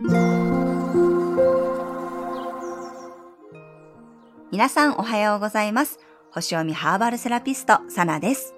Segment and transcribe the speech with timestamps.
[0.00, 0.12] 皆
[4.68, 5.98] さんおはようございます。
[6.30, 8.54] 星読みハーバルセラピスト、サナです。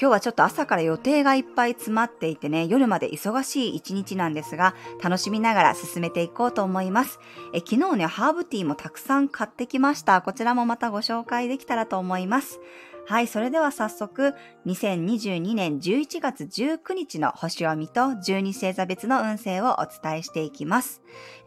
[0.00, 7.18] 今日はちょっと朝から予定がいっぱい詰まっていてね、夜まで忙しい一日なんですが、楽しみながら進めていこうと思います。
[7.52, 10.22] え昨日ね、ハーブティーもたくさん買ってきました。
[10.22, 12.60] こちらもまたご紹介できたらと思います。
[13.06, 14.34] はい、それでは早速、
[14.64, 21.02] 2022年11月19日の星読みと12星座別の運勢をお伝えしていきます。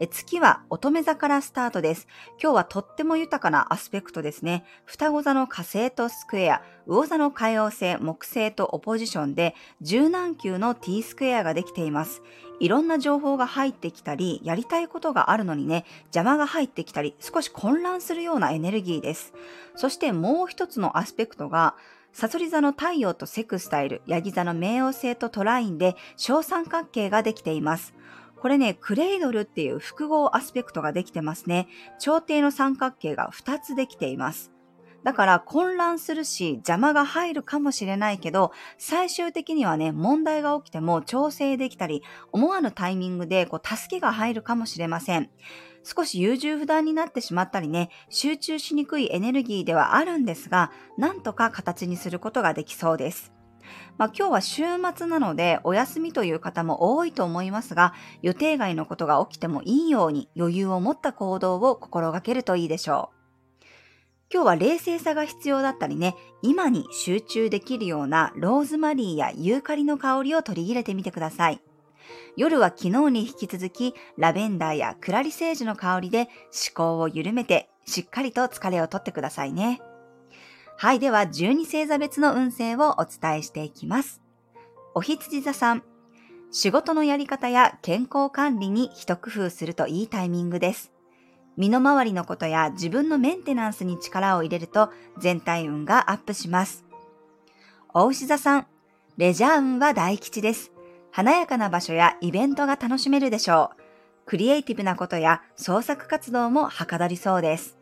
[0.08, 2.06] 月は乙女座からスタートです。
[2.40, 4.64] 今日はとっても豊かなアスペクトですね。
[4.84, 12.22] 双子座の火星とスクエア、魚座の海王星、木星とオポジションで柔軟球の T スクエアができています。
[12.60, 19.32] いろんな情報が入ってきたり、やりたいことがあるのにね、邪魔が入ってきたり、少し混乱するようなエネルギーです。
[19.76, 21.76] そしてもう一つのアスペクトが、
[22.12, 27.94] サソリ座の太陽とセクスタイル、ヤギ座の冥王星とトラインで小三角形ができています。
[28.40, 31.68] これね、クレイドルっていう複合アスペクトができてますね。
[31.98, 34.52] 朝廷の三角形が2つできています。
[35.04, 45.30] だから混乱するし邪魔が入るかもしれないけど、最終的にはね、問題が起きても調整できたり、思わぬタイミングでこう助けが入るかもしれません。
[45.84, 53.32] 少し優柔不断になってしまったりね、集中しにくいエネルギーではあるんですが、なんとか形にすることができそうです。
[53.96, 54.62] まあ、今日は週
[54.94, 63.17] 末なのでお休みという方も多いと思いますが、予定外のことが起きてもいいように余裕を持った行動を心がけるといいでしょう。
[64.30, 71.62] 今日は冷静さが必要だったりね、今に集中できるようなローズマリーやユーカリの香りを取り入れてみてください。
[72.36, 76.28] 夜は昨日に引き続きラベンダーやクラリセージの香りで思
[76.74, 79.80] 考を緩めてしっかりと疲れをとってくださいね。
[80.76, 84.20] はい、では12星座別の運勢をお伝えしていきます。
[84.94, 85.82] お羊座さん、
[86.50, 90.92] 仕事のやり方や健康管理に一工夫するといいタイミングです。
[91.58, 96.84] 身の回りのことや自分のメンテナンスに力を入れると全体運がアップします。
[97.92, 98.66] お牛座さん、
[99.16, 100.70] レジャー運は大吉です。
[101.10, 103.82] 華やかな場所やイベントが楽しめるでしょう。
[104.24, 107.76] クリエイティブなことや創作活動もはかどりそうです。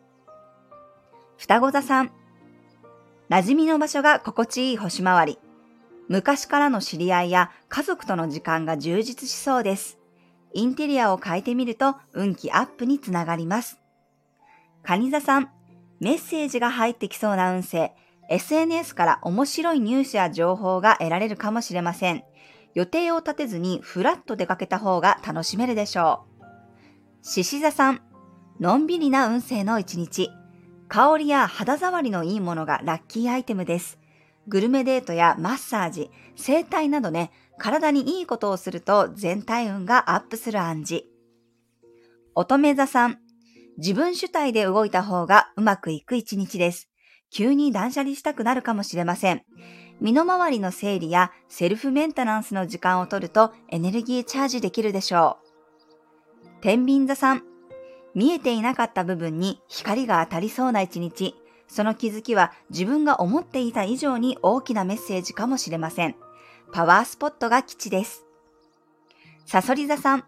[1.36, 2.12] 双子座さん、
[3.28, 5.38] 馴染みの場所が心地いい星回り。
[6.08, 9.98] 昔からの知り合いや家族との時間が充実しそうです。
[10.56, 13.78] インテリアを変えてみると運気アップにつながります。
[14.82, 15.50] 蟹座さん、
[16.00, 17.92] メッセージが入ってきそうな運勢。
[18.30, 22.24] SNS から面白いニュースや情報が得られるかもしれません。
[22.72, 26.44] 予定を立てずにフラッと出かけた方が楽しめるでしょう。
[27.20, 28.00] 獅子座さん、
[28.58, 30.30] のんびりな運勢の一日。
[30.88, 33.98] 香りや肌触りのいいものがラッキーアイテムです。
[34.48, 41.04] グルメデートやマッサージ、整体などね、体にいいことをすると全体運がアップする暗示。
[42.34, 43.18] 乙女座さん、
[43.78, 46.90] 自分主体で動いた方がうまくいく一日です。
[47.30, 49.42] 急に断捨離したくなるかもしれません。
[50.00, 56.60] 身の回りの整理やセルフメンテナンスの時間を取るとエネルギーチャージできるでしょう。
[56.60, 57.42] 天秤座さん、
[58.14, 61.34] 見えていなかった部分に光が当たりそうな一日。
[61.68, 66.14] その気づきは自分が思っていた以上に大きなメッセージかもしれません。
[66.72, 68.24] パワースポットが基地です。
[69.44, 70.24] サソリ座さん、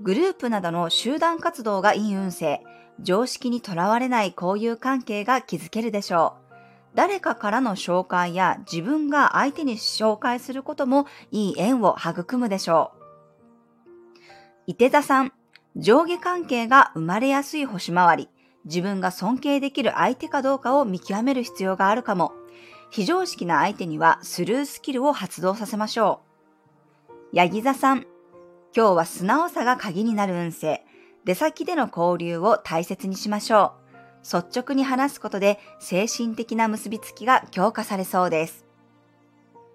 [0.00, 2.62] グループなどの集団活動がいい運勢。
[3.00, 6.44] 常識にとらわれない交友関係が築けるでしょう。
[6.94, 13.04] 誰かからの紹介や自分が相手に紹介することもいい縁を育むでしょう。
[14.68, 15.32] 伊手座さん、
[15.76, 18.28] 上下関係が生まれやすい星回り。
[18.64, 22.32] 自分が尊敬できる相手かどうかを見極める必要があるかも。
[22.90, 26.20] 非常識な相手にはスルースキルを発動させましょ
[27.32, 27.36] う。
[27.36, 28.06] ヤギ座さん、
[28.76, 30.84] 今日は素直さが鍵になる運勢。
[31.24, 33.84] 出先での交流を大切にしましょう。
[34.22, 38.64] 率直に話すことで精神的な結びつきが強化されそうです。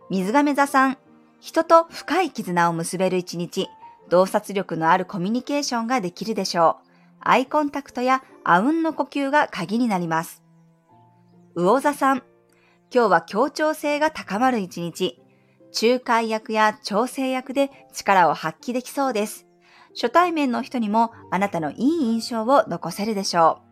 [0.10, 0.98] 水亀座さん、
[1.40, 3.70] 人と深い絆を結べる一日。
[4.10, 6.89] 洞察力のあるコミュニケーションができるでしょう。
[7.22, 10.44] アイコンタクトやあうんの呼吸が鍵になります。
[11.56, 12.24] 魚座さん、
[12.94, 15.22] 今日は協調性が高まる一日。
[15.80, 19.46] 仲介役や調整役で力を発揮できそうです。
[19.94, 23.70] 初対面の人にもあなたのいい印象を残せるでしょう。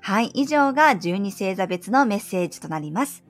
[0.00, 3.24] はい、以上が12星座別のメッセージとなります。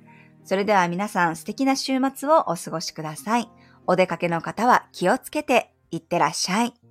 [0.44, 3.48] それでは皆さん素敵な週末をお過ごしください。
[3.86, 6.81] お出かけの方は気をつけていってらっしゃい。